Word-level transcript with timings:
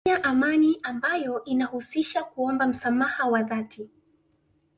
Kufanya 0.05 0.23
amani 0.23 0.79
ambayo 0.83 1.43
inahusisha 1.43 2.23
kuomba 2.23 2.67
msamaha 2.67 3.25
wa 3.27 3.43
dhati 3.43 3.89